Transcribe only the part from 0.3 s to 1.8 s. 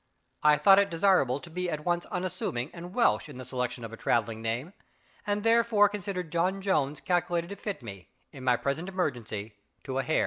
I thought it desirable to be